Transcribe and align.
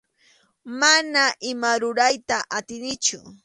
Mana 0.79 1.23
ima 1.51 1.71
rurayta 1.81 2.37
atinichu. 2.57 3.19